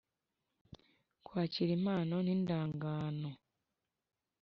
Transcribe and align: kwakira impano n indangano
kwakira 1.25 1.71
impano 1.77 2.15
n 2.25 2.27
indangano 2.35 3.29